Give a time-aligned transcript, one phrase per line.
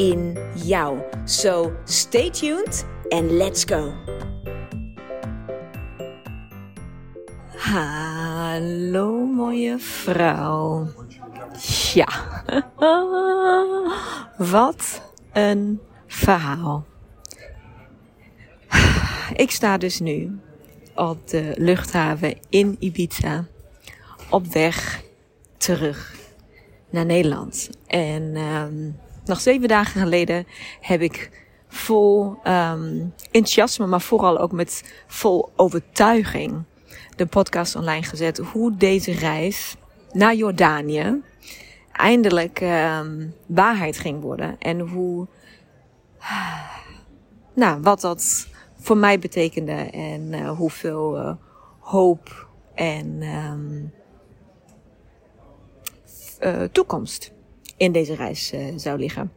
[0.00, 0.98] in jou.
[1.24, 3.92] So stay tuned and let's go.
[7.56, 10.88] Hallo mooie vrouw.
[11.94, 12.08] Ja,
[14.52, 15.02] wat
[15.32, 16.84] een verhaal.
[19.34, 20.38] Ik sta dus nu
[20.94, 23.46] op de luchthaven in Ibiza
[24.30, 25.02] op weg
[25.56, 26.14] terug
[26.90, 27.70] naar Nederland.
[27.86, 28.96] En um,
[29.30, 30.46] nog zeven dagen geleden
[30.80, 36.62] heb ik vol um, enthousiasme, maar vooral ook met vol overtuiging
[37.16, 38.38] de podcast online gezet.
[38.38, 39.76] Hoe deze reis
[40.12, 41.22] naar Jordanië
[41.92, 44.58] eindelijk um, waarheid ging worden.
[44.58, 45.26] En hoe,
[47.54, 51.32] nou, wat dat voor mij betekende en uh, hoeveel uh,
[51.78, 53.92] hoop en um,
[56.40, 57.32] uh, toekomst
[57.80, 59.32] in deze reis uh, zou liggen.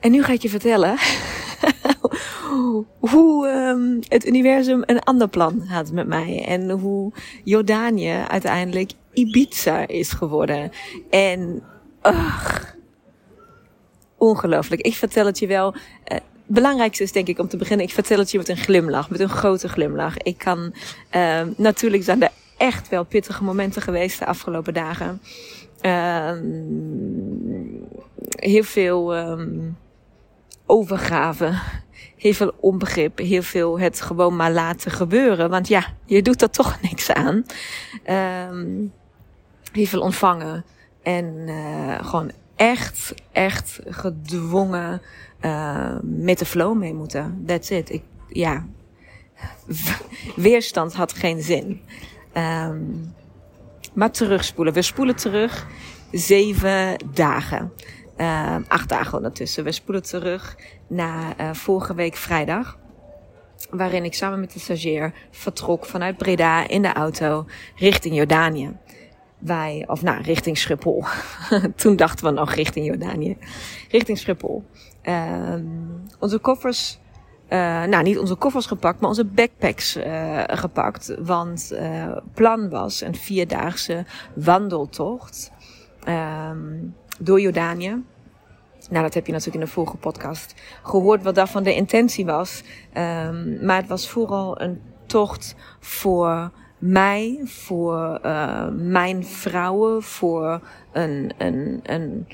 [0.00, 0.96] En nu ga ik je vertellen
[3.12, 6.44] hoe um, het universum een ander plan had met mij.
[6.46, 7.12] En hoe
[7.44, 10.70] Jordanië uiteindelijk Ibiza is geworden.
[11.10, 11.62] En
[12.02, 12.62] ugh,
[14.16, 14.82] ongelooflijk.
[14.82, 15.74] Ik vertel het je wel.
[15.74, 19.10] Uh, belangrijkste is denk ik om te beginnen, ik vertel het je met een glimlach,
[19.10, 20.16] met een grote glimlach.
[20.16, 20.74] Ik kan,
[21.16, 25.20] uh, natuurlijk zijn er echt wel pittige momenten geweest de afgelopen dagen.
[25.82, 26.32] Uh,
[28.30, 29.76] heel veel um,
[30.66, 31.58] overgave,
[32.16, 35.50] heel veel onbegrip, heel veel het gewoon maar laten gebeuren.
[35.50, 37.44] Want ja, je doet er toch niks aan.
[38.50, 38.92] Um,
[39.72, 40.64] heel veel ontvangen
[41.02, 45.02] en uh, gewoon echt, echt gedwongen
[45.40, 47.42] uh, met de flow mee moeten.
[47.46, 47.90] That's it.
[47.90, 48.66] Ik, ja,
[50.36, 51.80] weerstand had geen zin.
[53.92, 54.74] Maar terugspoelen.
[54.74, 55.66] We spoelen terug
[56.12, 57.72] zeven dagen.
[58.16, 59.64] Uh, acht dagen ondertussen.
[59.64, 60.56] We spoelen terug
[60.86, 62.78] naar uh, vorige week vrijdag.
[63.70, 67.46] Waarin ik samen met de stagiair vertrok vanuit Breda in de auto
[67.76, 68.76] richting Jordanië.
[69.38, 71.04] Wij, of nou, richting Schiphol.
[71.76, 73.36] Toen dachten we nog richting Jordanië.
[73.88, 74.64] Richting Schiphol.
[75.02, 75.54] Uh,
[76.18, 76.98] onze koffers
[77.50, 81.14] uh, nou, niet onze koffers gepakt, maar onze backpacks uh, gepakt.
[81.18, 85.52] Want uh, plan was een vierdaagse wandeltocht
[86.08, 88.02] um, door Jordanië.
[88.90, 92.62] Nou, dat heb je natuurlijk in de vorige podcast gehoord, wat daarvan de intentie was.
[92.98, 98.20] Um, maar het was vooral een tocht voor mij, voor
[98.72, 100.60] mijn vrouwen, voor
[100.92, 102.26] een, een, een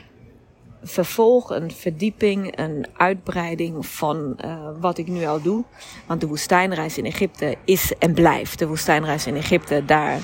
[0.86, 5.64] vervolg, een verdieping, een uitbreiding van uh, wat ik nu al doe.
[6.06, 8.58] Want de woestijnreis in Egypte is en blijft.
[8.58, 10.20] De woestijnreis in Egypte, daar.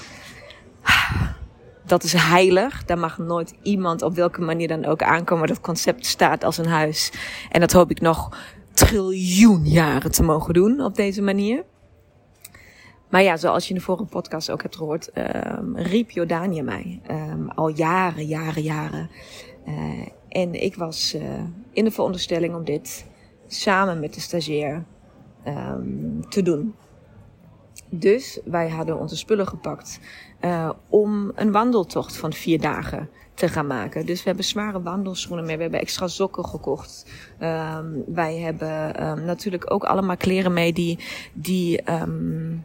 [1.87, 2.85] Dat is heilig.
[2.85, 5.49] Daar mag nooit iemand op welke manier dan ook aankomen.
[5.49, 7.13] Dat concept staat als een huis.
[7.51, 8.37] En dat hoop ik nog
[8.73, 11.65] triljoen jaren te mogen doen op deze manier.
[13.11, 17.01] Maar ja, zoals je in de vorige podcast ook hebt gehoord, um, riep Jordanië mij.
[17.11, 19.11] Um, al jaren, jaren, jaren.
[19.69, 21.23] Uh, en ik was uh,
[21.73, 23.07] in de veronderstelling om dit
[23.47, 24.85] samen met de stagiair
[25.47, 26.75] um, te doen.
[27.89, 30.01] Dus wij hadden onze spullen gepakt
[30.41, 34.07] uh, om een wandeltocht van vier dagen te gaan maken.
[34.07, 35.57] Dus we hebben zware wandelschoenen mee.
[35.57, 37.07] We hebben extra sokken gekocht.
[37.41, 40.99] Um, wij hebben um, natuurlijk ook allemaal kleren mee die,
[41.33, 42.65] die um,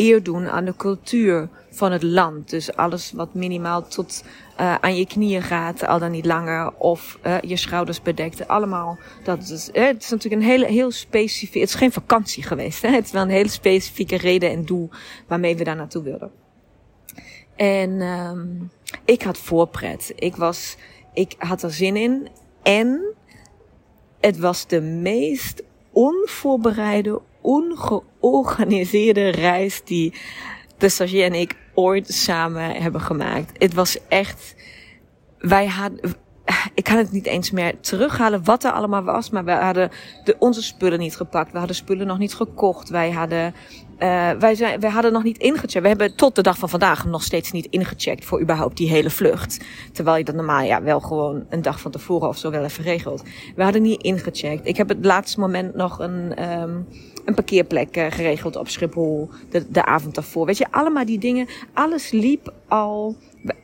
[0.00, 2.50] eer doen aan de cultuur van het land.
[2.50, 4.24] Dus alles wat minimaal tot
[4.60, 8.48] uh, aan je knieën gaat, al dan niet langer, of uh, je schouders bedekt.
[8.48, 12.42] Allemaal, dat is, uh, het is natuurlijk een hele, heel specifiek, het is geen vakantie
[12.42, 12.82] geweest.
[12.82, 12.88] Hè?
[12.88, 14.90] Het is wel een hele specifieke reden en doel
[15.26, 16.30] waarmee we daar naartoe wilden.
[17.56, 18.70] En um,
[19.04, 20.12] ik had voorpret.
[20.16, 20.76] Ik was,
[21.12, 22.28] ik had er zin in.
[22.62, 23.14] En
[24.20, 30.14] het was de meest onvoorbereide, ongeorganiseerde reis die
[30.78, 33.52] de stagiair en ik ooit samen hebben gemaakt.
[33.58, 34.54] Het was echt,
[35.38, 36.14] wij hadden,
[36.74, 39.90] ik kan het niet eens meer terughalen wat er allemaal was, maar we hadden
[40.24, 41.52] de, onze spullen niet gepakt.
[41.52, 42.88] We hadden spullen nog niet gekocht.
[42.88, 43.54] Wij hadden
[44.02, 45.82] Uh, wij, zijn, wij hadden nog niet ingecheckt.
[45.82, 49.10] We hebben tot de dag van vandaag nog steeds niet ingecheckt voor überhaupt die hele
[49.10, 49.64] vlucht.
[49.92, 52.84] Terwijl je dat normaal ja, wel gewoon een dag van tevoren of zo wel even
[52.84, 53.22] regelt.
[53.56, 54.66] We hadden niet ingecheckt.
[54.66, 56.86] Ik heb het laatste moment nog een, um,
[57.24, 59.30] een parkeerplek uh, geregeld op Schiphol.
[59.50, 60.46] De, de avond daarvoor.
[60.46, 61.48] Weet je, allemaal die dingen.
[61.72, 63.16] Alles liep al.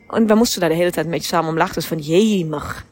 [0.09, 1.75] En we moesten daar de hele tijd een beetje samen om lachen.
[1.75, 2.85] Dus van jemig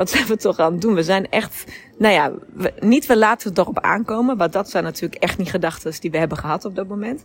[0.00, 0.94] wat zijn we toch aan het doen?
[0.94, 1.64] We zijn echt,
[1.98, 2.32] nou ja,
[2.78, 4.36] niet we laten het erop aankomen.
[4.36, 7.24] Want dat zijn natuurlijk echt niet gedachten die we hebben gehad op dat moment.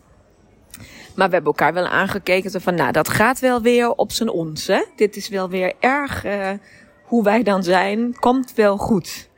[1.15, 2.61] Maar we hebben elkaar wel aangekeken.
[2.61, 4.67] Van, nou, dat gaat wel weer op zijn ons.
[4.67, 4.83] Hè?
[4.95, 6.49] Dit is wel weer erg uh,
[7.03, 8.15] hoe wij dan zijn.
[8.19, 9.29] Komt wel goed.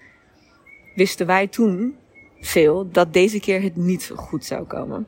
[0.96, 1.96] Wisten wij toen
[2.40, 5.08] veel dat deze keer het niet goed zou komen.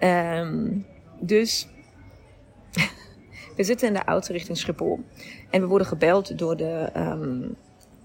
[0.00, 0.86] Um,
[1.20, 1.68] dus
[3.58, 5.00] we zitten in de auto richting Schiphol.
[5.50, 7.56] En we worden gebeld door de, um,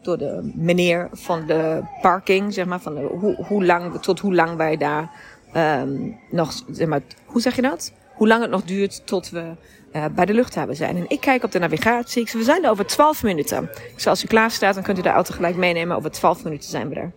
[0.01, 4.55] door de meneer van de parking, zeg maar, van hoe, hoe lang, tot hoe lang
[4.55, 5.11] wij daar
[5.55, 7.94] um, nog, zeg maar, hoe zeg je dat?
[8.13, 9.55] Hoe lang het nog duurt tot we
[9.95, 10.97] uh, bij de luchthaven zijn.
[10.97, 12.21] En ik kijk op de navigatie.
[12.21, 13.63] Ik zeg, we zijn er over 12 minuten.
[13.63, 15.97] Ik zeg, als u klaar staat, dan kunt u de auto gelijk meenemen.
[15.97, 17.11] Over 12 minuten zijn we er.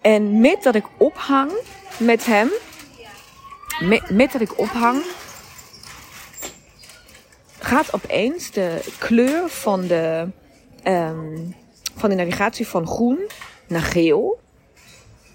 [0.00, 1.52] En met dat ik ophang
[1.98, 2.48] met hem,
[3.80, 5.02] met, met dat ik ophang,
[7.66, 10.28] gaat opeens de kleur van de,
[10.84, 11.54] um,
[11.96, 13.18] van de navigatie van groen
[13.68, 14.40] naar geel.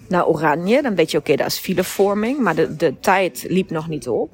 [0.08, 0.82] Naar oranje.
[0.82, 2.38] Dan weet je, oké, okay, dat is filevorming.
[2.38, 4.30] Maar de, de tijd liep nog niet op.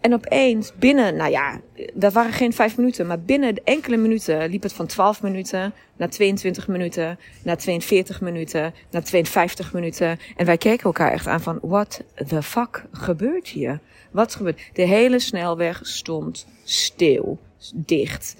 [0.00, 1.60] En opeens binnen, nou ja,
[1.94, 6.10] dat waren geen vijf minuten, maar binnen enkele minuten liep het van 12 minuten naar
[6.10, 10.18] 22 minuten, naar 42 minuten, naar 52 minuten.
[10.36, 13.80] En wij keken elkaar echt aan van, what the fuck gebeurt hier?
[14.16, 14.60] Wat gebeurt?
[14.72, 17.38] De hele snelweg stond stil,
[17.74, 18.36] dicht,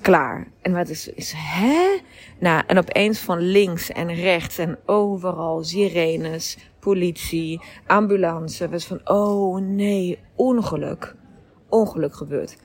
[0.00, 0.46] klaar.
[0.62, 1.98] En wat is, is hè?
[2.38, 8.68] Nou, en opeens van links en rechts en overal sirenes, politie, ambulance.
[8.68, 11.14] Was van, oh nee, ongeluk.
[11.68, 12.56] Ongeluk gebeurt.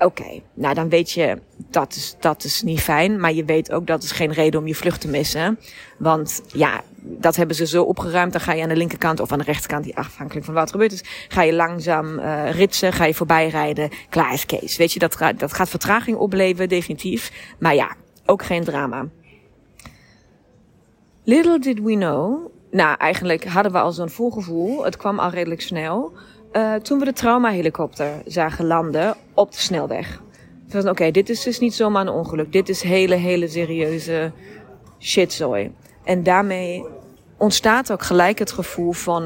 [0.00, 3.20] Oké, okay, nou dan weet je, dat is, dat is niet fijn.
[3.20, 5.58] Maar je weet ook dat is geen reden om je vlucht te missen.
[5.98, 8.32] Want ja, dat hebben ze zo opgeruimd.
[8.32, 10.92] Dan ga je aan de linkerkant of aan de rechterkant, afhankelijk van wat er gebeurt
[10.92, 13.90] is, ga je langzaam uh, ritsen, ga je voorbij rijden.
[14.08, 14.76] Klaar is Kees.
[14.76, 17.54] Weet je, dat, dat gaat vertraging opleveren, definitief.
[17.58, 17.94] Maar ja,
[18.26, 19.08] ook geen drama.
[21.24, 22.50] Little did we know.
[22.70, 24.84] Nou, eigenlijk hadden we al zo'n voorgevoel.
[24.84, 26.12] Het kwam al redelijk snel.
[26.52, 30.22] Uh, toen we de traumahelikopter zagen landen op de snelweg.
[30.74, 32.52] Oké, okay, dit is dus niet zomaar een ongeluk.
[32.52, 34.32] Dit is hele, hele serieuze
[34.98, 35.72] shitzooi.
[36.04, 36.84] En daarmee
[37.36, 39.22] ontstaat ook gelijk het gevoel van,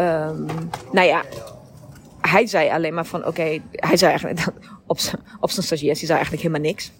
[0.00, 0.46] um,
[0.92, 1.24] nou ja,
[2.20, 4.40] hij zei alleen maar van, oké, hij zei eigenlijk
[4.86, 6.92] op zijn, op zijn stagiaires, hij zei eigenlijk helemaal niks.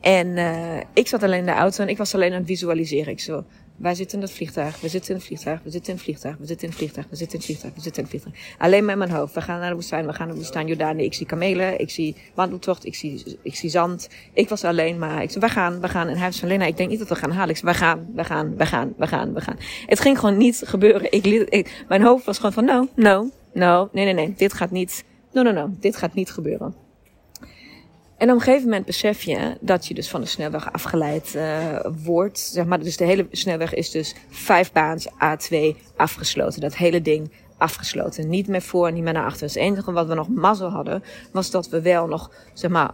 [0.00, 3.12] En uh, ik zat alleen in de auto en ik was alleen aan het visualiseren.
[3.12, 3.44] Ik zo,
[3.76, 6.36] wij zitten in het vliegtuig, we zitten in het vliegtuig, we zitten in het vliegtuig,
[6.38, 8.58] we zitten in het vliegtuig, we zitten in het vliegtuig, we zitten in het vliegtuig.
[8.58, 9.34] Alleen met mijn hoofd.
[9.34, 10.98] We gaan naar de woestijn, we gaan naar de woestijn Jordaan.
[10.98, 14.08] Ik zie kamelen, ik zie wandeltocht, ik zie, ik zie zand.
[14.32, 16.08] Ik was alleen, maar ik zei, we gaan, we gaan.
[16.08, 17.50] En hij was van, Lena, ik denk niet dat we gaan halen.
[17.50, 19.56] Ik zei, we gaan, we gaan, we gaan, we gaan, we gaan.
[19.86, 21.12] Het ging gewoon niet gebeuren.
[21.12, 24.70] Ik, ik, mijn hoofd was gewoon van, no, no, no, nee, nee, nee, dit gaat
[24.70, 26.85] niet, no, no, no, dit gaat niet gebeuren.
[28.16, 31.78] En op een gegeven moment besef je dat je dus van de snelweg afgeleid uh,
[32.04, 32.38] wordt.
[32.38, 35.56] Zeg maar, dus de hele snelweg is dus vijf baans A2
[35.96, 36.60] afgesloten.
[36.60, 38.28] Dat hele ding afgesloten.
[38.28, 39.46] Niet meer voor, niet meer naar achter.
[39.46, 41.02] Dus het enige wat we nog mazzel hadden,
[41.32, 42.90] was dat we wel nog, zeg maar,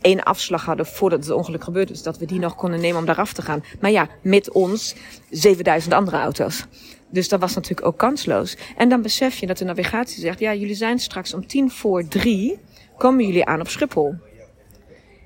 [0.00, 1.92] één afslag hadden voordat het ongeluk gebeurde.
[1.92, 3.64] Dus dat we die nog konden nemen om daar af te gaan.
[3.80, 4.94] Maar ja, met ons
[5.30, 6.66] 7000 andere auto's.
[7.10, 8.56] Dus dat was natuurlijk ook kansloos.
[8.76, 12.08] En dan besef je dat de navigatie zegt, ja, jullie zijn straks om tien voor
[12.08, 12.58] drie,
[12.96, 14.14] komen jullie aan op Schiphol.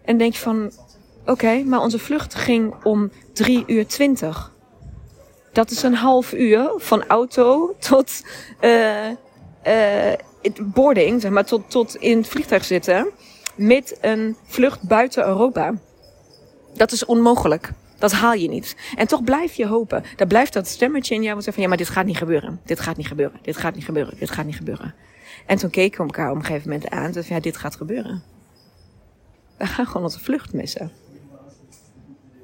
[0.05, 0.73] En denk je van,
[1.27, 4.53] oké, maar onze vlucht ging om 3 uur 20.
[5.53, 8.23] Dat is een half uur van auto tot
[8.61, 9.09] uh,
[9.67, 10.13] uh,
[10.63, 13.11] boarding, zeg maar, tot, tot in het vliegtuig zitten.
[13.55, 15.75] Met een vlucht buiten Europa.
[16.75, 17.73] Dat is onmogelijk.
[17.99, 18.77] Dat haal je niet.
[18.97, 20.05] En toch blijf je hopen.
[20.17, 22.61] Dan blijft dat stemmetje in jou zeggen van ja, maar dit gaat niet gebeuren.
[22.65, 23.39] Dit gaat niet gebeuren.
[23.43, 24.15] Dit gaat niet gebeuren.
[24.19, 24.95] Dit gaat niet gebeuren.
[25.47, 27.13] En toen keken we elkaar op een gegeven moment aan.
[27.13, 28.23] Dat ja, dit gaat gebeuren.
[29.63, 30.91] We gaan gewoon onze vlucht missen.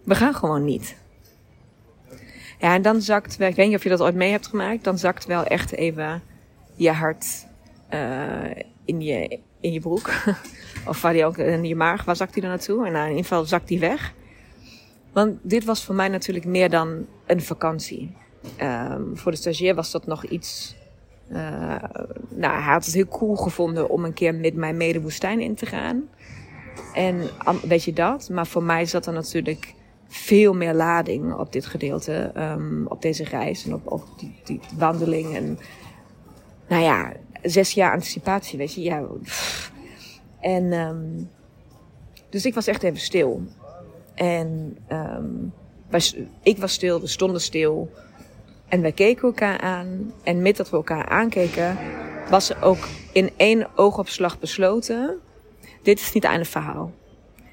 [0.04, 0.96] We gaan gewoon niet.
[2.58, 4.98] Ja, en dan zakt ik weet niet of je dat ooit mee hebt gemaakt, dan
[4.98, 6.22] zakt wel echt even
[6.74, 7.46] je hart
[7.94, 8.50] uh,
[8.84, 10.10] in, je, in je broek.
[10.90, 12.86] of waar die ook in je maag, waar zakt die dan naartoe?
[12.86, 14.14] En nou, in ieder geval zakt die weg.
[15.12, 18.16] Want dit was voor mij natuurlijk meer dan een vakantie.
[18.62, 20.76] Um, voor de stagiair was dat nog iets.
[21.32, 21.38] Uh,
[22.28, 25.54] nou, hij had het heel cool gevonden om een keer met mijn mede woestijn in
[25.54, 26.08] te gaan.
[26.94, 27.30] En
[27.62, 28.28] weet je dat?
[28.28, 29.74] Maar voor mij zat er natuurlijk
[30.08, 34.60] veel meer lading op dit gedeelte, um, op deze reis en op, op die, die
[34.76, 35.34] wandeling.
[35.36, 35.58] En
[36.68, 38.82] nou ja, zes jaar anticipatie, weet je.
[38.82, 39.02] Ja,
[40.40, 41.30] En um,
[42.28, 43.42] dus ik was echt even stil.
[44.14, 44.76] En
[45.88, 47.90] wij, ik was stil, we stonden stil.
[48.68, 50.12] En wij keken elkaar aan.
[50.22, 51.78] En met dat we elkaar aankeken,
[52.30, 55.18] was er ook in één oogopslag besloten:
[55.82, 56.92] dit is niet het einde verhaal.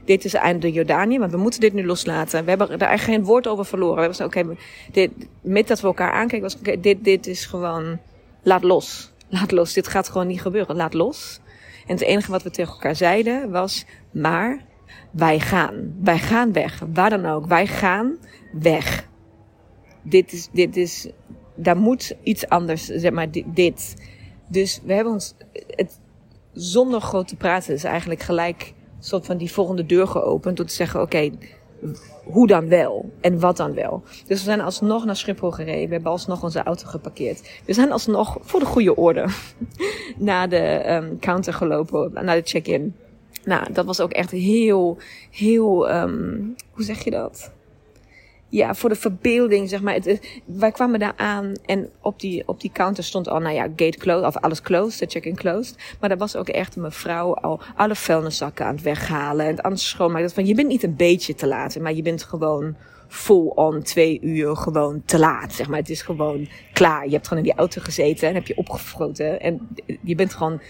[0.05, 2.43] Dit is het einde de Jordanië, want we moeten dit nu loslaten.
[2.43, 3.95] We hebben daar geen woord over verloren.
[3.95, 4.55] We hebben oké,
[4.91, 5.09] okay,
[5.41, 7.99] met dat we elkaar aankeken, was oké, dit, dit is gewoon,
[8.43, 9.13] laat los.
[9.29, 10.75] Laat los, dit gaat gewoon niet gebeuren.
[10.75, 11.39] Laat los.
[11.87, 14.65] En het enige wat we tegen elkaar zeiden was, maar
[15.11, 15.95] wij gaan.
[16.01, 16.81] Wij gaan weg.
[16.93, 17.45] Waar dan ook.
[17.45, 18.17] Wij gaan
[18.51, 19.07] weg.
[20.01, 21.09] Dit is, dit is,
[21.55, 23.95] daar moet iets anders, zeg maar, dit.
[24.47, 25.35] Dus we hebben ons,
[25.67, 25.99] het,
[26.55, 30.57] zonder groot te praten, is eigenlijk gelijk soort van die volgende deur geopend.
[30.57, 31.31] Door te zeggen, oké,
[32.23, 33.11] hoe dan wel?
[33.21, 34.03] En wat dan wel?
[34.05, 35.87] Dus we zijn alsnog naar Schiphol gereden.
[35.87, 37.61] We hebben alsnog onze auto geparkeerd.
[37.65, 39.25] We zijn alsnog voor de goede orde
[40.17, 42.95] naar de um, counter gelopen, naar de check-in.
[43.43, 44.97] Nou, dat was ook echt heel,
[45.31, 47.51] heel, um, hoe zeg je dat?
[48.49, 49.93] Ja, voor de verbeelding, zeg maar.
[49.93, 53.63] Het, wij kwamen daar aan en op die, op die counter stond al, nou ja,
[53.63, 55.95] gate closed, of alles closed, de check-in closed.
[55.99, 59.71] Maar er was ook echt een mevrouw al alle vuilniszakken aan het weghalen en aan
[59.71, 60.29] het schoonmaken.
[60.29, 62.75] Van, je bent niet een beetje te laat, maar je bent gewoon
[63.07, 65.79] full on twee uur gewoon te laat, zeg maar.
[65.79, 67.05] Het is gewoon klaar.
[67.05, 69.67] Je hebt gewoon in die auto gezeten en heb je opgefroten en
[70.01, 70.61] je bent gewoon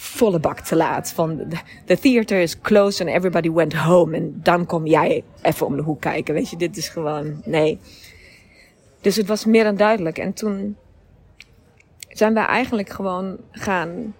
[0.00, 1.12] volle bak te laat.
[1.12, 1.40] Van
[1.84, 4.16] the theater is closed and everybody went home.
[4.16, 6.34] En dan kom jij even om de hoek kijken.
[6.34, 7.78] Weet je, dit is gewoon, nee.
[9.00, 10.18] Dus het was meer dan duidelijk.
[10.18, 10.76] En toen
[12.08, 14.14] zijn wij eigenlijk gewoon gaan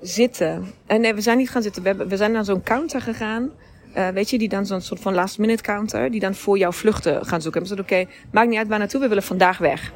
[0.00, 0.66] zitten.
[0.86, 1.82] En nee, we zijn niet gaan zitten.
[1.82, 3.50] We, we zijn naar zo'n counter gegaan.
[3.96, 6.10] Uh, weet je, die dan zo'n soort van last minute counter.
[6.10, 7.62] Die dan voor jouw vluchten gaan zoeken.
[7.62, 9.00] En we zeiden, oké, maakt niet uit waar naartoe.
[9.00, 9.92] We willen vandaag weg.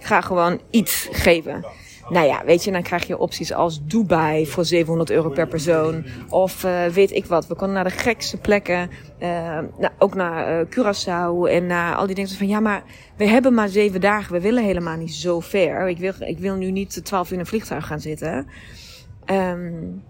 [0.00, 1.64] Ga gewoon iets geven.
[2.08, 6.04] Nou ja, weet je, dan krijg je opties als Dubai voor 700 euro per persoon.
[6.28, 7.46] Of uh, weet ik wat.
[7.46, 8.90] We konden naar de gekste plekken.
[9.20, 9.28] Uh,
[9.78, 12.30] nou, ook naar uh, Curaçao en naar al die dingen.
[12.30, 12.82] Van ja, maar
[13.16, 14.32] we hebben maar zeven dagen.
[14.32, 15.88] We willen helemaal niet zo ver.
[15.88, 18.46] Ik wil, ik wil nu niet 12 uur in een vliegtuig gaan zitten.
[19.26, 20.02] Um,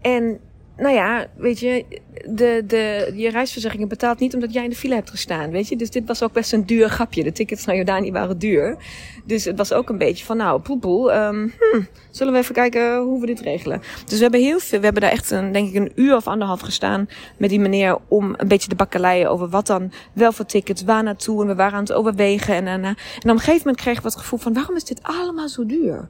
[0.00, 0.40] en
[0.80, 1.84] nou ja, weet je,
[2.28, 5.76] de, de, je reisverzekering betaalt niet omdat jij in de file hebt gestaan, weet je.
[5.76, 7.22] Dus dit was ook best een duur grapje.
[7.22, 8.76] De tickets naar Jordanië waren duur.
[9.24, 12.98] Dus het was ook een beetje van, nou, poepoe, um, hm, zullen we even kijken
[12.98, 13.82] hoe we dit regelen.
[14.04, 16.26] Dus we hebben heel veel, we hebben daar echt een, denk ik een uur of
[16.26, 20.46] anderhalf gestaan met die meneer om een beetje de bakkeleien over wat dan wel voor
[20.46, 21.42] tickets, waar naartoe.
[21.42, 24.08] En we waren aan het overwegen en, en, en op een gegeven moment kregen we
[24.08, 26.08] het gevoel van, waarom is dit allemaal zo duur?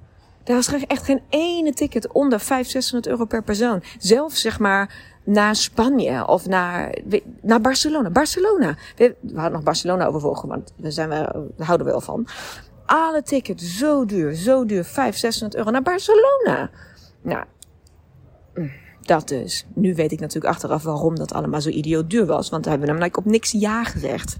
[0.51, 3.83] Daar was echt geen ene ticket onder 500, 600 euro per persoon.
[3.99, 6.99] Zelfs zeg maar naar Spanje of naar,
[7.43, 8.11] naar Barcelona.
[8.11, 8.77] Barcelona.
[8.97, 11.15] We, hadden nog Barcelona overwogen, want daar, zijn we,
[11.57, 12.27] daar houden we wel van.
[12.87, 14.85] Alle tickets zo duur, zo duur.
[14.85, 16.71] 500, 600 euro naar Barcelona.
[17.23, 17.45] Nou,
[18.55, 19.67] mm, dat dus.
[19.75, 22.49] Nu weet ik natuurlijk achteraf waarom dat allemaal zo idioot duur was.
[22.51, 24.39] Want daar hebben we namelijk op niks ja gezegd.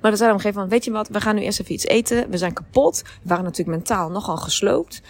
[0.00, 1.72] Maar dan zei op een gegeven moment, weet je wat, we gaan nu eerst even
[1.74, 2.30] iets eten.
[2.30, 3.02] We zijn kapot.
[3.02, 5.02] We waren natuurlijk mentaal nogal gesloopt.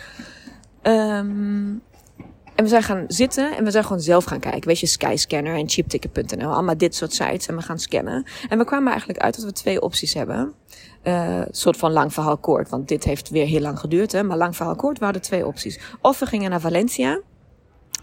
[0.83, 1.83] Um,
[2.55, 4.69] en we zijn gaan zitten en we zijn gewoon zelf gaan kijken.
[4.69, 6.53] Weet je, Skyscanner en cheapticket.nl.
[6.53, 7.47] Allemaal dit soort sites.
[7.47, 8.27] En we gaan scannen.
[8.49, 10.53] En we kwamen eigenlijk uit dat we twee opties hebben.
[11.05, 12.69] Uh, soort van lang verhaal kort.
[12.69, 14.13] Want dit heeft weer heel lang geduurd.
[14.13, 14.23] Hè?
[14.23, 15.81] Maar lang verhaal kort waren er twee opties.
[16.01, 17.21] Of we gingen naar Valencia.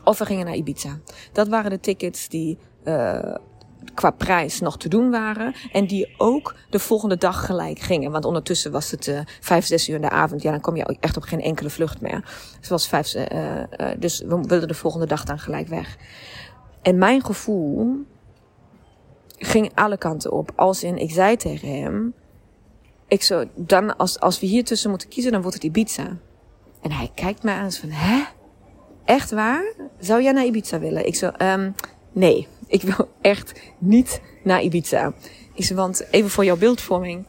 [0.03, 0.99] Of we gingen naar Ibiza.
[1.31, 3.35] Dat waren de tickets die uh,
[3.93, 5.53] qua prijs nog te doen waren.
[5.71, 8.11] En die ook de volgende dag gelijk gingen.
[8.11, 10.41] Want ondertussen was het uh, vijf, zes uur in de avond.
[10.41, 12.23] Ja, dan kom je ook echt op geen enkele vlucht meer.
[12.59, 13.65] Dus, was vijf, uh, uh,
[13.97, 15.97] dus we wilden de volgende dag dan gelijk weg.
[16.81, 18.05] En mijn gevoel
[19.37, 20.51] ging alle kanten op.
[20.55, 22.13] Als in, ik zei tegen hem...
[23.07, 26.17] Ik zo, dan als, als we hier tussen moeten kiezen, dan wordt het Ibiza.
[26.81, 28.23] En hij kijkt mij aan van, hè?
[29.05, 29.73] Echt waar?
[29.99, 31.05] Zou jij naar Ibiza willen?
[31.07, 31.75] Ik zo, um,
[32.11, 35.13] nee ik wil echt niet naar Ibiza.
[35.53, 37.25] Is, want even voor jouw beeldvorming.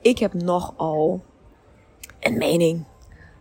[0.00, 1.24] Ik heb nogal
[2.20, 2.84] een mening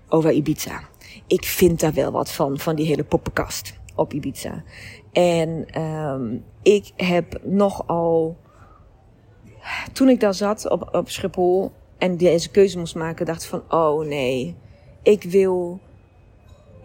[0.09, 0.81] over Ibiza.
[1.27, 4.63] Ik vind daar wel wat van, van die hele poppenkast op Ibiza.
[5.11, 8.37] En um, ik heb nogal.
[9.93, 14.05] Toen ik daar zat op, op Schiphol en deze keuze moest maken, dacht van: oh
[14.05, 14.55] nee,
[15.03, 15.79] ik wil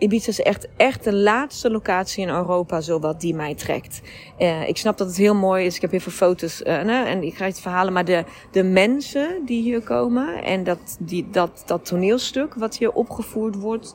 [0.00, 4.00] Ibiza is echt, echt de laatste locatie in Europa, zowat die mij trekt.
[4.38, 5.74] Uh, ik snap dat het heel mooi is.
[5.74, 7.92] Ik heb heel veel foto's ne, en ik krijg het verhalen.
[7.92, 12.92] Maar de, de mensen die hier komen en dat, die, dat, dat toneelstuk wat hier
[12.92, 13.94] opgevoerd wordt.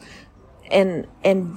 [0.67, 1.53] En, en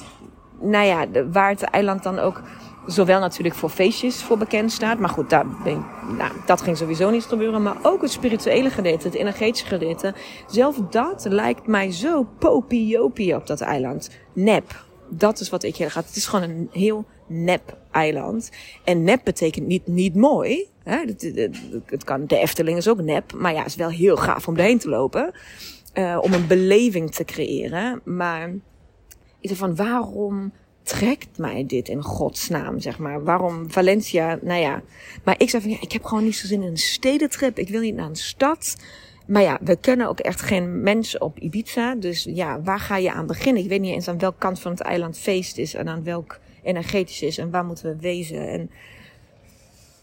[0.60, 2.42] nou ja, de, waar het eiland dan ook
[2.88, 4.98] zowel natuurlijk voor feestjes voor bekend staat.
[4.98, 5.84] Maar goed, daar ben,
[6.16, 7.62] nou, dat ging sowieso niet gebeuren.
[7.62, 10.14] Maar ook het spirituele gedeelte, het energetische gedeelte.
[10.46, 14.10] Zelf dat lijkt mij zo popiopie op dat eiland.
[14.32, 14.86] Nep.
[15.08, 16.06] Dat is wat ik hier gaat.
[16.06, 18.50] Het is gewoon een heel nep eiland.
[18.84, 20.68] En nep betekent niet, niet mooi.
[20.82, 20.98] Hè?
[21.86, 23.32] Het, kan, de Efteling is ook nep.
[23.32, 25.34] Maar ja, het is wel heel gaaf om erheen te lopen.
[25.94, 28.00] Uh, om een beleving te creëren.
[28.04, 28.48] Maar
[29.40, 30.52] ik zeg van waarom
[30.88, 33.24] trekt mij dit in godsnaam, zeg maar?
[33.24, 34.38] Waarom Valencia?
[34.42, 34.82] Nou ja.
[35.24, 37.58] Maar ik zei van ja, ik heb gewoon niet zo zin in een stedentrip.
[37.58, 38.76] Ik wil niet naar een stad.
[39.26, 41.94] Maar ja, we kennen ook echt geen mensen op Ibiza.
[41.94, 43.62] Dus ja, waar ga je aan beginnen?
[43.62, 46.38] Ik weet niet eens aan welke kant van het eiland feest is en aan welk
[46.62, 48.48] energetisch is en waar moeten we wezen.
[48.48, 48.70] En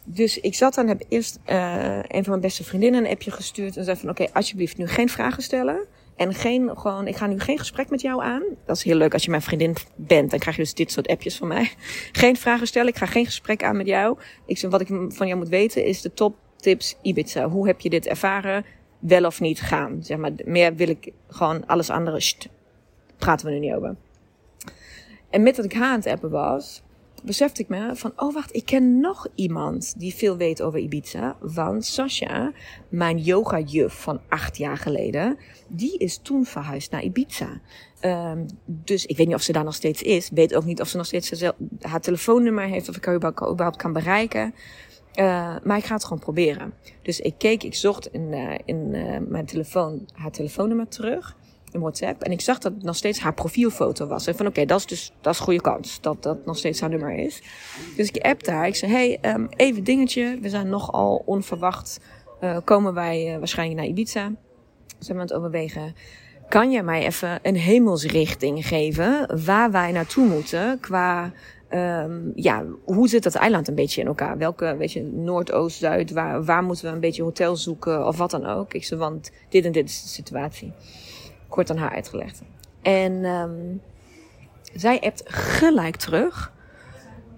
[0.04, 3.78] dus ik zat dan, heb eerst uh, een van mijn beste vriendinnen een appje gestuurd
[3.78, 5.86] en zei van oké, alsjeblieft nu geen vragen stellen.
[6.16, 8.44] En geen, gewoon, ik ga nu geen gesprek met jou aan.
[8.66, 10.30] Dat is heel leuk als je mijn vriendin bent.
[10.30, 11.72] Dan krijg je dus dit soort appjes van mij.
[12.12, 12.88] Geen vragen stellen.
[12.88, 14.18] Ik ga geen gesprek aan met jou.
[14.46, 17.50] Ik wat ik van jou moet weten is de top tips Ibiza.
[17.50, 18.66] Hoe heb je dit ervaren?
[19.00, 20.04] Wel of niet gaan.
[20.04, 22.20] Zeg maar, meer wil ik gewoon alles andere.
[22.20, 22.50] Sst,
[23.18, 23.96] praten we nu niet over.
[25.30, 26.84] En met dat ik haar aan het appen was,
[27.26, 31.38] besefte ik me van, oh wacht, ik ken nog iemand die veel weet over Ibiza.
[31.40, 32.52] Want Sasha,
[32.90, 37.62] mijn yoga-juf van acht jaar geleden, die is toen verhuisd naar Ibiza.
[38.02, 40.30] Um, dus ik weet niet of ze daar nog steeds is.
[40.30, 41.44] Weet ook niet of ze nog steeds
[41.82, 44.54] haar telefoonnummer heeft of ik haar überhaupt kan bereiken.
[45.20, 46.74] Uh, maar ik ga het gewoon proberen.
[47.02, 51.36] Dus ik keek, ik zocht in, uh, in uh, mijn telefoon haar telefoonnummer terug
[51.76, 52.22] in WhatsApp.
[52.22, 54.28] En ik zag dat het nog steeds haar profielfoto was.
[54.28, 56.90] En van oké, dat is dus dat is goede kans dat dat nog steeds haar
[56.90, 57.42] nummer is.
[57.96, 58.68] Dus ik appte haar.
[58.68, 60.38] Ik zei, hey, um, even dingetje.
[60.42, 62.00] We zijn nogal onverwacht.
[62.42, 64.32] Uh, komen wij uh, waarschijnlijk naar Ibiza.
[65.00, 65.96] Zijn we aan het overwegen.
[66.50, 71.32] Kan jij mij even een hemelsrichting geven waar wij naartoe moeten qua
[71.70, 74.38] um, ja, hoe zit dat eiland een beetje in elkaar?
[74.38, 78.32] Welke, weet je, Noordoost, Zuid, waar, waar moeten we een beetje hotel zoeken of wat
[78.32, 78.74] dan ook?
[78.74, 80.74] Ik zei, want dit en dit is de situatie
[81.56, 82.42] kort aan haar uitgelegd.
[82.82, 83.82] En um,
[84.74, 86.54] zij appt gelijk terug.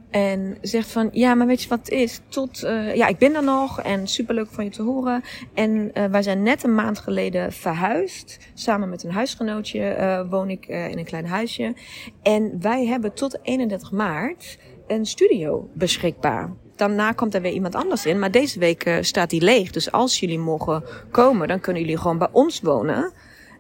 [0.10, 2.22] En zegt van, ja, maar weet je wat het is?
[2.28, 5.24] Tot, uh, ja, ik ben er nog en superleuk van je te horen.
[5.54, 8.38] En uh, wij zijn net een maand geleden verhuisd.
[8.54, 11.76] Samen met een huisgenootje uh, woon ik in een klein huisje.
[12.22, 16.54] En wij hebben tot 31 maart een studio beschikbaar.
[16.76, 18.20] Daarna komt er weer iemand anders in.
[18.20, 19.72] Maar deze week staat die leeg.
[19.72, 23.14] Dus als jullie mogen komen, dan kunnen jullie gewoon bij ons wonen.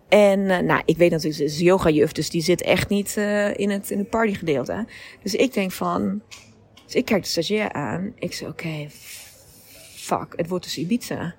[0.10, 3.58] En uh, nou, ik weet natuurlijk, ze is yoga-juf, dus die zit echt niet uh,
[3.58, 4.86] in, het, in het partygedeelte.
[5.24, 6.22] Dus ik denk van,
[6.86, 8.13] dus ik kijk de stagiair aan.
[8.15, 8.88] Ik zeg, oké,
[9.96, 11.36] fuck, het wordt dus Ibiza.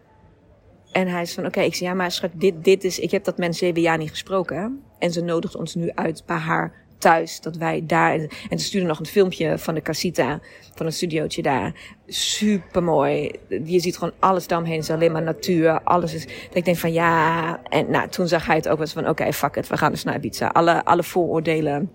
[0.93, 3.25] En hij is van, oké, ik zeg, ja, maar schat, dit, dit is, ik heb
[3.25, 4.83] dat zeven jaar niet gesproken.
[4.99, 8.15] En ze nodigt ons nu uit bij haar thuis, dat wij daar.
[8.49, 10.41] En ze stuurde nog een filmpje van de casita,
[10.75, 11.75] van een studiootje daar.
[12.07, 13.31] Super mooi.
[13.65, 15.81] Je ziet gewoon alles daaromheen, is alleen maar natuur.
[15.83, 16.25] Alles is.
[16.25, 17.61] Dat ik denk van ja.
[17.63, 20.05] En nou, toen zag hij het ook wel van: oké, fuck it, we gaan dus
[20.05, 20.49] naar Ibiza.
[20.49, 21.91] Alle, alle vooroordelen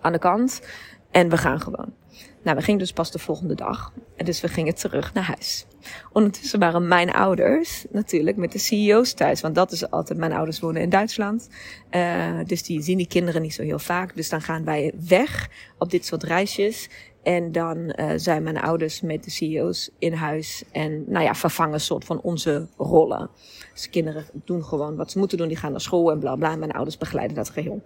[0.00, 0.62] aan de kant.
[1.10, 1.92] En we gaan gewoon.
[2.46, 3.92] Nou, we gingen dus pas de volgende dag.
[4.16, 5.66] En dus we gingen terug naar huis.
[6.12, 9.40] Ondertussen waren mijn ouders natuurlijk met de CEO's thuis.
[9.40, 11.48] Want dat is altijd, mijn ouders wonen in Duitsland.
[11.90, 14.16] Uh, dus die zien die kinderen niet zo heel vaak.
[14.16, 16.88] Dus dan gaan wij weg op dit soort reisjes.
[17.22, 20.64] En dan uh, zijn mijn ouders met de CEO's in huis.
[20.72, 23.30] En nou ja, vervangen een soort van onze rollen.
[23.72, 25.48] Dus de kinderen doen gewoon wat ze moeten doen.
[25.48, 26.56] Die gaan naar school en bla bla.
[26.56, 27.82] Mijn ouders begeleiden dat geheel.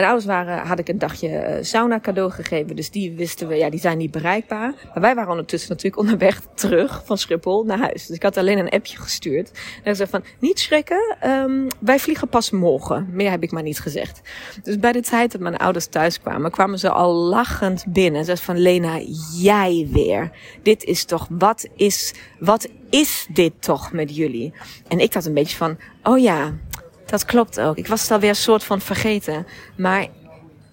[0.00, 2.76] Mijn ouders waren, had ik een dagje uh, sauna cadeau gegeven.
[2.76, 4.74] Dus die wisten we, ja, die zijn niet bereikbaar.
[4.92, 8.06] Maar wij waren ondertussen natuurlijk onderweg terug van Schiphol naar huis.
[8.06, 9.50] Dus ik had alleen een appje gestuurd.
[9.82, 13.08] En ik zei van, niet schrikken, um, wij vliegen pas morgen.
[13.12, 14.20] Meer heb ik maar niet gezegd.
[14.62, 18.24] Dus bij de tijd dat mijn ouders thuis kwamen, kwamen ze al lachend binnen.
[18.24, 19.00] Ze van, Lena,
[19.36, 20.30] jij weer.
[20.62, 24.52] Dit is toch, wat is, wat is dit toch met jullie?
[24.88, 26.52] En ik had een beetje van, oh ja,
[27.10, 27.76] dat klopt ook.
[27.76, 29.46] Ik was het alweer een soort van vergeten.
[29.76, 30.06] Maar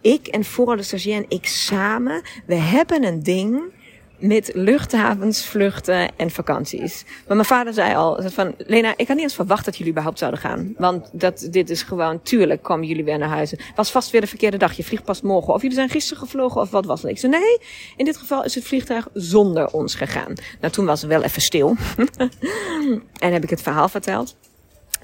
[0.01, 3.61] ik en vooral de stagiair en ik samen, we hebben een ding
[4.19, 7.05] met luchthavens, vluchten en vakanties.
[7.27, 10.19] Maar mijn vader zei al van, Lena, ik had niet eens verwacht dat jullie überhaupt
[10.19, 10.73] zouden gaan.
[10.77, 13.53] Want dat, dit is gewoon, tuurlijk komen jullie weer naar huis.
[13.75, 14.73] Was vast weer de verkeerde dag.
[14.73, 15.53] Je vliegt pas morgen.
[15.53, 17.11] Of jullie zijn gisteren gevlogen of wat was het?
[17.11, 17.59] Ik zei, nee,
[17.95, 20.33] in dit geval is het vliegtuig zonder ons gegaan.
[20.61, 21.75] Nou, toen was het wel even stil.
[23.19, 24.35] en heb ik het verhaal verteld.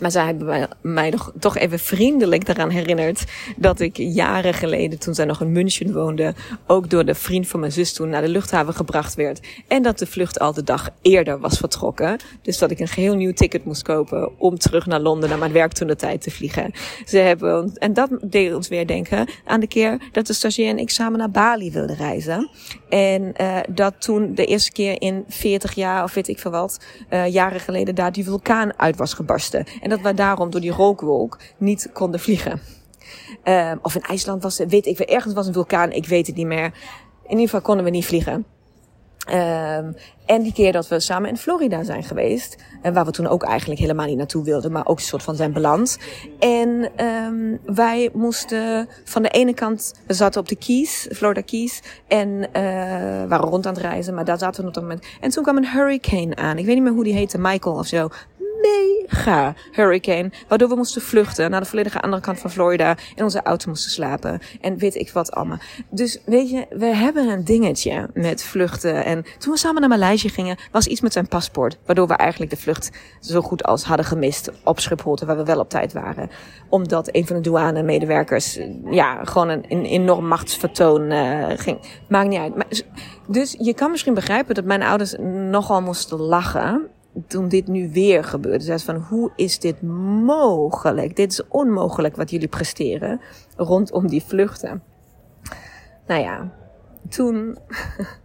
[0.03, 3.23] Maar zij hebben mij toch even vriendelijk eraan herinnerd
[3.57, 6.33] dat ik jaren geleden, toen zij nog in München woonde,
[6.67, 9.39] ook door de vriend van mijn zus toen naar de luchthaven gebracht werd.
[9.67, 12.17] En dat de vlucht al de dag eerder was vertrokken.
[12.41, 15.51] Dus dat ik een geheel nieuw ticket moest kopen om terug naar Londen, naar mijn
[15.51, 16.71] werk toen de tijd te vliegen.
[17.05, 20.79] Ze hebben, en dat deed ons weer denken aan de keer dat de stagiair en
[20.79, 22.49] ik samen naar Bali wilden reizen.
[22.89, 26.79] En uh, dat toen de eerste keer in 40 jaar, of weet ik veel wat,
[27.09, 29.65] uh, jaren geleden daar die vulkaan uit was gebarsten.
[29.81, 32.61] En dat we daarom door die rookwolk niet konden vliegen.
[33.43, 36.47] Uh, of in IJsland was, weet ik, ergens was een vulkaan, ik weet het niet
[36.47, 36.65] meer.
[37.23, 38.45] In ieder geval konden we niet vliegen.
[39.27, 43.27] Um, en die keer dat we samen in Florida zijn geweest, en waar we toen
[43.27, 45.97] ook eigenlijk helemaal niet naartoe wilden, maar ook een soort van zijn beland.
[46.39, 51.81] En um, wij moesten van de ene kant, we zaten op de Keys, Florida Keys,
[52.07, 52.43] en uh,
[53.27, 55.05] waren rond aan het reizen, maar daar zaten we op dat moment.
[55.21, 56.57] En toen kwam een hurricane aan.
[56.57, 58.09] Ik weet niet meer hoe die heette, Michael of zo
[58.63, 60.31] mega hurricane.
[60.47, 62.95] Waardoor we moesten vluchten naar de volledige andere kant van Florida.
[63.15, 64.39] In onze auto moesten slapen.
[64.61, 65.57] En weet ik wat allemaal.
[65.89, 69.05] Dus weet je, we hebben een dingetje met vluchten.
[69.05, 71.77] En toen we samen naar Maleisië gingen, was iets met zijn paspoort.
[71.85, 75.01] Waardoor we eigenlijk de vlucht zo goed als hadden gemist op Schiphol.
[75.25, 76.29] Waar we wel op tijd waren.
[76.69, 81.79] Omdat een van de douane medewerkers, ja, gewoon een, enorm machtsvertoon uh, ging.
[82.09, 82.85] Maakt niet uit.
[83.27, 85.15] Dus je kan misschien begrijpen dat mijn ouders
[85.49, 86.89] nogal moesten lachen
[87.27, 88.63] toen dit nu weer gebeurde.
[88.63, 91.15] Zei van, hoe is dit mogelijk?
[91.15, 93.21] Dit is onmogelijk wat jullie presteren
[93.57, 94.83] rondom die vluchten.
[96.07, 96.51] Nou ja,
[97.09, 97.57] toen...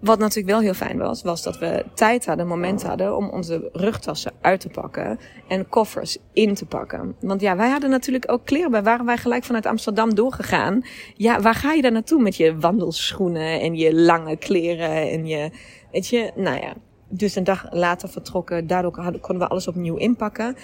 [0.00, 3.70] Wat natuurlijk wel heel fijn was, was dat we tijd hadden, moment hadden om onze
[3.72, 5.18] rugtassen uit te pakken
[5.48, 7.16] en koffers in te pakken.
[7.20, 8.82] Want ja, wij hadden natuurlijk ook kleren bij.
[8.82, 10.82] Waren wij gelijk vanuit Amsterdam doorgegaan.
[11.14, 15.50] Ja, waar ga je dan naartoe met je wandelschoenen en je lange kleren en je,
[15.92, 16.74] weet je, nou ja
[17.10, 18.66] dus een dag later vertrokken.
[18.66, 20.56] Daardoor konden we alles opnieuw inpakken.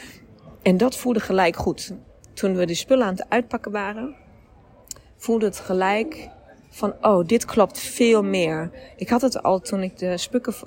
[0.63, 1.95] En dat voelde gelijk goed.
[2.35, 4.15] Toen we de spullen aan het uitpakken waren,
[5.17, 6.29] voelde het gelijk
[6.71, 8.71] van, oh, dit klopt veel meer.
[8.97, 10.17] Ik had het al toen ik de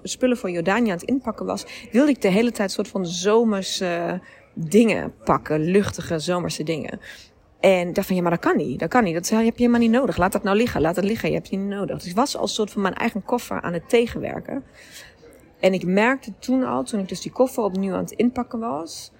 [0.03, 4.21] spullen voor Jordanië aan het inpakken was, wilde ik de hele tijd soort van zomerse
[4.53, 6.99] dingen pakken, luchtige zomerse dingen.
[7.59, 8.79] En dacht van, ja, maar dat kan niet.
[8.79, 9.13] Dat kan niet.
[9.13, 10.17] Dat heb je helemaal niet nodig.
[10.17, 10.81] Laat dat nou liggen.
[10.81, 11.29] Laat het liggen.
[11.29, 11.97] Je hebt het niet nodig.
[11.97, 14.63] Dus ik was als soort van mijn eigen koffer aan het tegenwerken.
[15.59, 19.11] En ik merkte toen al, toen ik dus die koffer opnieuw aan het inpakken was,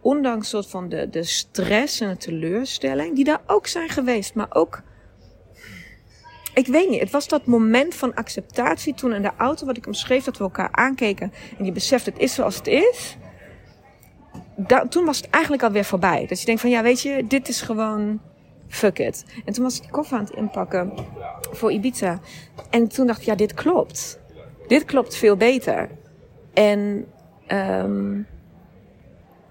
[0.00, 4.46] ondanks soort van de, de stress en de teleurstelling, die daar ook zijn geweest, maar
[4.50, 4.82] ook,
[6.54, 9.86] ik weet niet, het was dat moment van acceptatie toen in de auto, wat ik
[9.86, 13.16] omschreef, dat we elkaar aankeken en je beseft het is zoals het is.
[14.88, 16.26] toen was het eigenlijk alweer voorbij.
[16.26, 18.20] Dat je denkt van, ja, weet je, dit is gewoon,
[18.68, 19.24] fuck it.
[19.44, 20.92] En toen was ik die koffer aan het inpakken
[21.50, 22.20] voor Ibiza.
[22.70, 24.18] En toen dacht ik, ja, dit klopt
[24.68, 25.88] dit klopt veel beter.
[26.52, 27.06] En
[27.48, 28.26] um,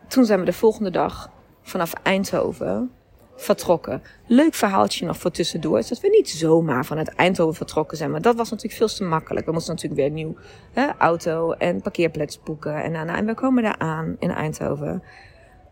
[0.08, 2.92] toen zijn we de volgende dag vanaf Eindhoven
[3.36, 4.02] vertrokken.
[4.28, 5.78] Leuk verhaaltje nog voor tussendoor.
[5.78, 8.12] Is dat we niet zomaar vanuit Eindhoven vertrokken zijn.
[8.12, 9.46] Maar dat was natuurlijk veel te makkelijk.
[9.46, 10.36] We moesten natuurlijk weer nieuw
[10.74, 12.84] hè, auto en parkeerplaats boeken.
[12.84, 15.04] En, en we komen daar aan in Eindhoven.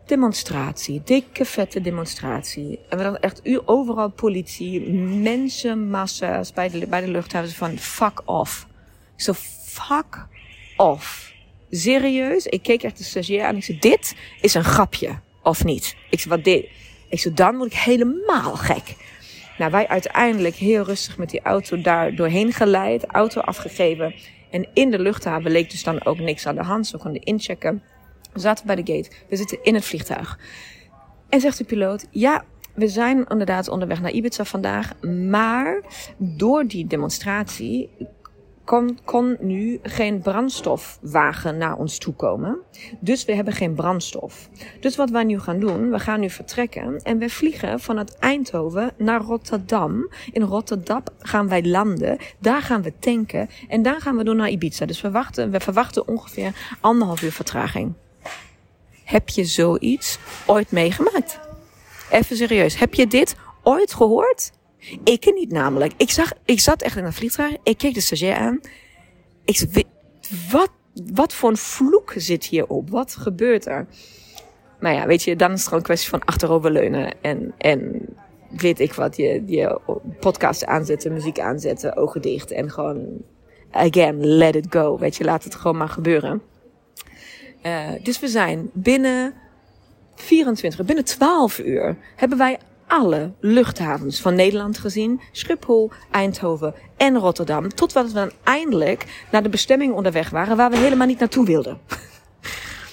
[0.06, 2.80] Demonstratie, dikke vette demonstratie.
[2.88, 8.66] En we hadden echt overal politie, mensenmassa's bij de, bij de luchthaven van fuck off.
[9.16, 9.32] Ik zo,
[9.64, 10.26] fuck
[10.76, 11.32] off.
[11.70, 12.46] Serieus?
[12.46, 13.56] Ik keek echt de stagiair aan.
[13.56, 15.96] Ik zei, dit is een grapje, of niet?
[16.10, 16.68] Ik zei, wat dit?
[17.08, 18.96] Ik zei, dan word ik helemaal gek.
[19.58, 23.06] Nou, wij uiteindelijk heel rustig met die auto daar doorheen geleid.
[23.06, 24.14] Auto afgegeven.
[24.50, 26.86] En in de luchthaven leek dus dan ook niks aan de hand.
[26.86, 27.82] Zo konden inchecken.
[28.32, 29.10] We zaten bij de gate.
[29.28, 30.38] We zitten in het vliegtuig.
[31.28, 34.92] En zegt de piloot, ja, we zijn inderdaad onderweg naar Ibiza vandaag.
[35.02, 35.80] Maar
[36.18, 37.90] door die demonstratie
[38.66, 42.56] kon, kon nu geen brandstofwagen naar ons toe komen.
[43.00, 44.48] Dus we hebben geen brandstof.
[44.80, 48.92] Dus wat wij nu gaan doen, we gaan nu vertrekken en we vliegen vanuit Eindhoven
[48.96, 50.10] naar Rotterdam.
[50.32, 54.50] In Rotterdam gaan wij landen, daar gaan we tanken en daar gaan we door naar
[54.50, 54.86] Ibiza.
[54.86, 57.92] Dus we, wachten, we verwachten ongeveer anderhalf uur vertraging.
[59.04, 61.40] Heb je zoiets ooit meegemaakt?
[62.10, 64.52] Even serieus, heb je dit ooit gehoord?
[65.04, 65.92] Ik niet namelijk.
[65.96, 67.56] Ik, zag, ik zat echt in een vliegtuig.
[67.62, 68.60] Ik keek de stagiair aan.
[69.44, 69.84] Ik zei,
[70.50, 70.70] wat,
[71.12, 72.90] wat voor een vloek zit hierop?
[72.90, 73.86] Wat gebeurt er?
[74.80, 77.14] Maar ja, weet je, dan is het gewoon een kwestie van achteroverleunen.
[77.20, 78.06] En, en
[78.50, 79.80] weet ik wat, je, je
[80.20, 82.50] podcast aanzetten, muziek aanzetten, ogen dicht.
[82.50, 83.06] En gewoon,
[83.70, 84.98] again, let it go.
[84.98, 86.42] Weet je, laat het gewoon maar gebeuren.
[87.62, 89.34] Uh, dus we zijn binnen
[90.14, 95.20] 24, binnen 12 uur hebben wij alle luchthavens van Nederland gezien.
[95.32, 97.68] Schiphol, Eindhoven en Rotterdam.
[97.68, 101.78] Totdat we dan eindelijk naar de bestemming onderweg waren waar we helemaal niet naartoe wilden.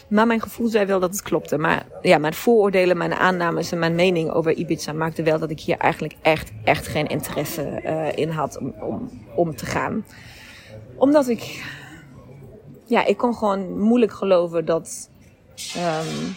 [0.07, 1.57] Maar mijn gevoel zei wel dat het klopte.
[1.57, 5.59] Maar ja, mijn vooroordelen, mijn aannames en mijn mening over Ibiza maakte wel dat ik
[5.59, 10.05] hier eigenlijk echt, echt geen interesse uh, in had om, om, om te gaan.
[10.95, 11.63] Omdat ik,
[12.85, 15.09] ja, ik kon gewoon moeilijk geloven dat.
[15.77, 16.35] Um,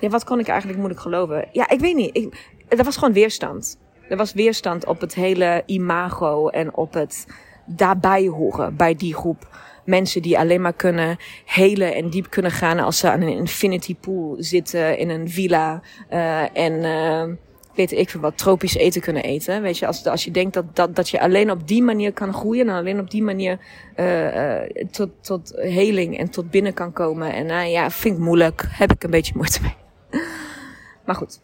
[0.00, 1.48] ja, wat kon ik eigenlijk moeilijk geloven?
[1.52, 2.16] Ja, ik weet niet.
[2.16, 3.78] Ik, er was gewoon weerstand.
[4.08, 7.26] Er was weerstand op het hele imago en op het
[7.66, 9.48] daarbij horen bij die groep
[9.84, 13.96] mensen die alleen maar kunnen helen en diep kunnen gaan als ze aan een infinity
[13.96, 17.34] pool zitten in een villa uh, en uh,
[17.74, 19.62] weet ik veel wat, tropisch eten kunnen eten.
[19.62, 22.34] Weet je, als, als je denkt dat, dat, dat je alleen op die manier kan
[22.34, 23.58] groeien en alleen op die manier
[23.96, 27.32] uh, tot, tot heling en tot binnen kan komen.
[27.32, 29.83] En uh, ja, vind ik moeilijk, heb ik een beetje moeite mee.
[31.06, 31.40] maar goed,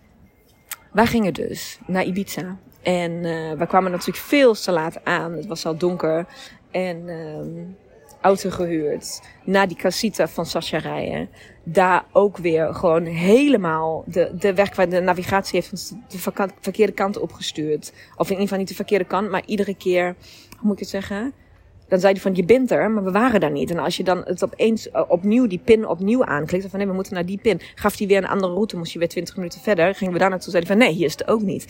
[0.93, 2.59] wij gingen dus naar Ibiza.
[2.83, 5.33] En uh, we kwamen natuurlijk veel te laat aan.
[5.33, 6.27] Het was al donker.
[6.71, 7.67] En uh,
[8.21, 9.23] auto gehuurd.
[9.45, 11.29] Naar die casita van Sascha rijden.
[11.63, 16.93] Daar ook weer gewoon helemaal de, de weg waar de navigatie heeft ons de verkeerde
[16.93, 17.93] kant opgestuurd.
[18.17, 20.05] Of in ieder geval niet de verkeerde kant, maar iedere keer,
[20.51, 21.33] hoe moet ik het zeggen?
[21.91, 23.71] Dan zei hij van je bent er, maar we waren daar niet.
[23.71, 26.95] En als je dan het opeens uh, opnieuw die pin opnieuw aanklikt, van nee, we
[26.95, 29.61] moeten naar die pin, gaf hij weer een andere route, moest je weer 20 minuten
[29.61, 31.67] verder, gingen we daar naartoe, zei hij van nee, hier is het ook niet.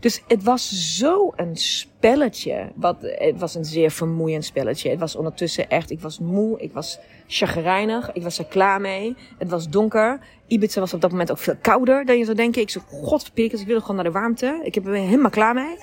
[0.00, 2.72] Dus het was zo een spelletje.
[2.74, 4.90] Wat, het was een zeer vermoeiend spelletje.
[4.90, 9.16] Het was ondertussen echt, ik was moe, ik was chagrijnig, ik was er klaar mee.
[9.38, 10.20] Het was donker.
[10.46, 12.62] Ibiza was op dat moment ook veel kouder dan je zou denken.
[12.62, 14.60] Ik zei, godverpikkers, ik wil gewoon naar de warmte.
[14.62, 15.76] Ik heb er helemaal klaar mee.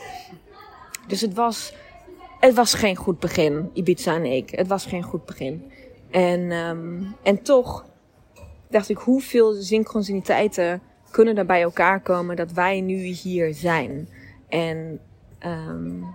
[1.07, 1.73] Dus het was,
[2.43, 4.49] het was geen goed begin, Ibiza en ik.
[4.49, 5.71] Het was geen goed begin.
[6.11, 7.85] En, um, en toch
[8.69, 14.09] dacht ik, hoeveel synchroniciteiten kunnen er bij elkaar komen dat wij nu hier zijn.
[14.49, 14.99] En
[15.45, 16.05] um,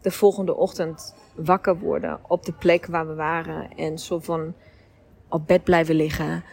[0.00, 3.70] de volgende ochtend wakker worden op de plek waar we waren.
[3.76, 4.54] En zo van
[5.28, 6.44] op bed blijven liggen.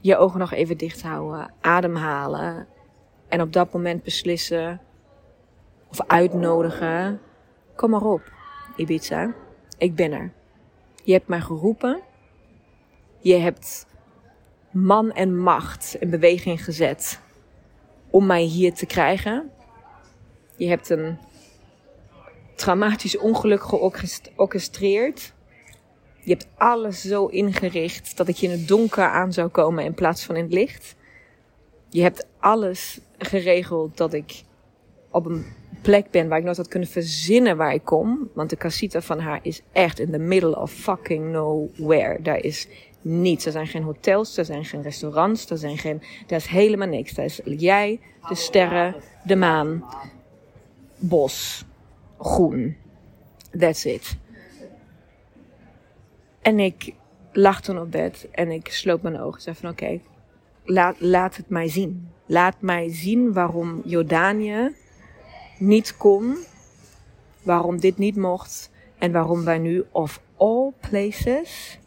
[0.00, 1.52] Je ogen nog even dicht houden.
[1.60, 2.66] Ademhalen.
[3.28, 4.80] En op dat moment beslissen.
[5.90, 7.20] Of uitnodigen.
[7.74, 8.32] Kom maar op,
[8.76, 9.34] Ibiza.
[9.78, 10.32] Ik ben er.
[11.04, 12.00] Je hebt mij geroepen.
[13.18, 13.86] Je hebt
[14.70, 17.20] man en macht in beweging gezet
[18.10, 19.50] om mij hier te krijgen.
[20.56, 21.18] Je hebt een
[22.54, 25.32] traumatisch ongeluk georchestreerd.
[26.20, 29.94] Je hebt alles zo ingericht dat ik je in het donker aan zou komen in
[29.94, 30.96] plaats van in het licht.
[31.88, 34.42] Je hebt alles geregeld dat ik
[35.10, 35.44] op een
[35.82, 38.30] plek ben waar ik nooit had kunnen verzinnen waar ik kom.
[38.34, 42.22] Want de casita van haar is echt in the middle of fucking nowhere.
[42.22, 42.68] Daar is
[43.00, 43.46] niets.
[43.46, 47.14] Er zijn geen hotels, er zijn geen restaurants, er zijn geen, er is helemaal niks.
[47.14, 48.94] Daar is jij, de sterren,
[49.24, 49.84] de maan,
[50.96, 51.64] bos,
[52.18, 52.76] groen.
[53.58, 54.16] That's it.
[56.42, 56.94] En ik
[57.32, 59.42] lag toen op bed en ik sloot mijn ogen.
[59.42, 60.00] Zei van oké,
[60.64, 62.08] laat, laat het mij zien.
[62.26, 64.74] Laat mij zien waarom Jordanië
[65.58, 66.36] niet kon.
[67.42, 68.70] Waarom dit niet mocht.
[68.98, 71.78] En waarom wij nu of all places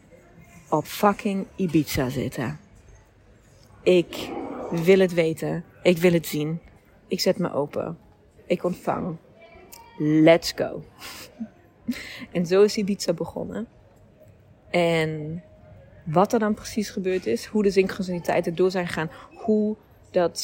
[0.68, 2.58] op fucking Ibiza zitten.
[3.82, 4.30] Ik
[4.70, 5.64] wil het weten.
[5.82, 6.60] Ik wil het zien.
[7.06, 7.98] Ik zet me open.
[8.46, 9.16] Ik ontvang.
[9.98, 10.84] Let's go.
[12.32, 13.66] en zo is Ibiza begonnen.
[14.70, 15.42] En
[16.04, 19.76] wat er dan precies gebeurd is, hoe de synchroniciteiten door zijn gegaan, hoe
[20.10, 20.38] dat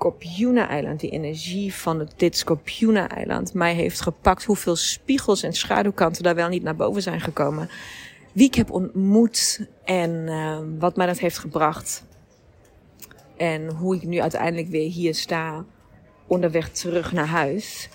[0.00, 6.34] Scorpiona-eiland, die energie van het, dit Scorpiona-eiland, mij heeft gepakt, hoeveel spiegels en schaduwkanten daar
[6.34, 7.70] wel niet naar boven zijn gekomen
[8.32, 12.04] wie ik heb ontmoet en uh, wat mij dat heeft gebracht.
[13.36, 15.64] En hoe ik nu uiteindelijk weer hier sta,
[16.26, 17.88] onderweg terug naar huis.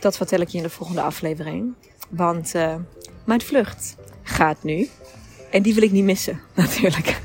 [0.00, 1.74] Dat vertel ik je in de volgende aflevering.
[2.08, 2.74] Want uh,
[3.24, 4.88] mijn vlucht gaat nu.
[5.50, 7.20] En die wil ik niet missen, natuurlijk.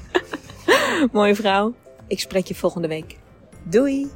[1.12, 1.74] Mooie vrouw.
[2.08, 3.18] Ik spreek je volgende week.
[3.64, 4.08] Doei!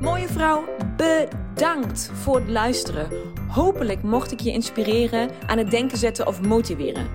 [0.00, 0.64] Mooie vrouw,
[0.96, 3.08] bedankt voor het luisteren.
[3.48, 7.06] Hopelijk mocht ik je inspireren, aan het denken zetten of motiveren.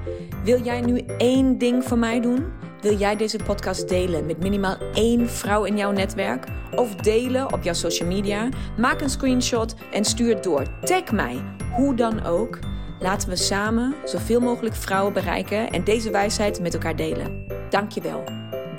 [0.44, 2.46] Wil jij nu één ding voor mij doen?
[2.82, 6.46] Wil jij deze podcast delen met minimaal één vrouw in jouw netwerk?
[6.76, 8.50] Of delen op jouw social media?
[8.78, 10.64] Maak een screenshot en stuur het door.
[10.82, 11.42] Tag mij,
[11.76, 12.60] hoe dan ook.
[13.06, 17.46] Laten we samen zoveel mogelijk vrouwen bereiken en deze wijsheid met elkaar delen.
[17.70, 18.24] Dankjewel.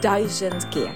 [0.01, 0.95] Duizend keer.